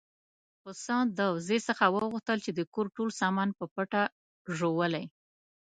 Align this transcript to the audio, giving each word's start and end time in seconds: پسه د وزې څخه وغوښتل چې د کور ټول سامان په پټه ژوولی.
پسه 0.63 0.95
د 1.17 1.19
وزې 1.35 1.59
څخه 1.67 1.85
وغوښتل 1.93 2.37
چې 2.45 2.51
د 2.53 2.59
کور 2.73 2.87
ټول 2.95 3.09
سامان 3.21 3.49
په 3.59 3.65
پټه 3.75 4.03
ژوولی. 4.57 5.05